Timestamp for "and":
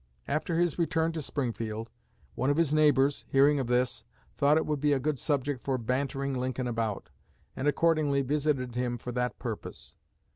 7.55-7.67